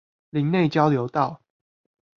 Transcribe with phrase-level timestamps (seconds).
[0.31, 1.43] 林內交流道